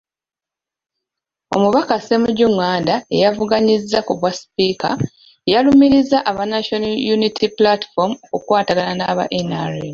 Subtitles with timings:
[1.55, 4.89] Omubaka Ssemujju Nganda eyavuganyizza ku bwasipiika
[5.51, 9.89] yalumirizza aba National Unity Platform okukwatagana n'aba NRM.